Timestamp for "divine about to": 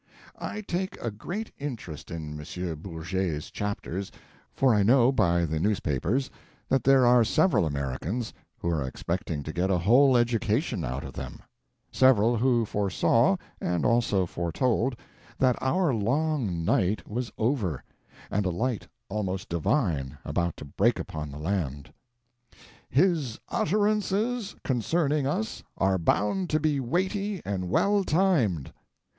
19.49-20.65